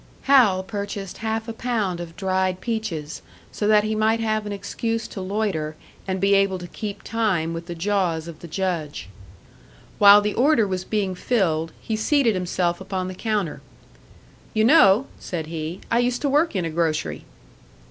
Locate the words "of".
1.99-2.15, 8.27-8.39